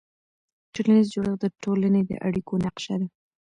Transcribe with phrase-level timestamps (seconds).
[0.73, 3.07] ټولنیز جوړښت د ټولنې د اړیکو نقشه ده.